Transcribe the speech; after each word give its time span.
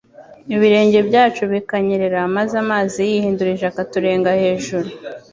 ibirenge 0.55 0.99
byacu 1.09 1.41
bikanyerera 1.51 2.19
maze 2.35 2.53
amazi 2.63 2.99
yihindurije 3.11 3.65
akaturenga 3.71 4.29
hejuru. 4.41 4.87